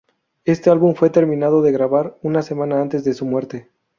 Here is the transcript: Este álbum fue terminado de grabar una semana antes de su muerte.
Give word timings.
Este 0.45 0.71
álbum 0.71 0.95
fue 0.95 1.11
terminado 1.11 1.61
de 1.61 1.71
grabar 1.71 2.17
una 2.23 2.41
semana 2.41 2.81
antes 2.81 3.03
de 3.03 3.13
su 3.13 3.23
muerte. 3.23 3.69